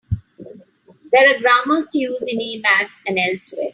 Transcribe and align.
There 1.11 1.29
are 1.29 1.39
grammars 1.39 1.87
to 1.89 1.99
use 1.99 2.25
in 2.27 2.39
Emacs 2.39 3.03
and 3.05 3.19
elsewhere. 3.19 3.69